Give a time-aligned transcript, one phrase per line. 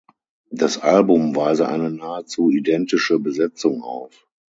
[0.49, 4.25] Das Album weise eine nahezu identische Besetzung auf.